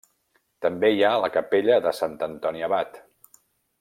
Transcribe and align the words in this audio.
També 0.65 0.89
hi 0.95 1.03
ha 1.09 1.19
la 1.25 1.29
capella 1.35 1.77
de 1.89 1.93
Sant 1.99 2.17
Antoni 2.29 2.65
Abat. 2.69 2.99